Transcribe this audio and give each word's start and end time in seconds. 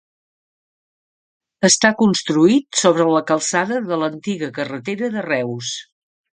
Està 1.69 1.91
construït 1.99 2.81
sobre 2.85 3.07
la 3.17 3.23
calçada 3.33 3.81
de 3.93 4.01
l'antiga 4.05 4.53
carretera 4.59 5.15
de 5.19 5.29
Reus. 5.31 5.75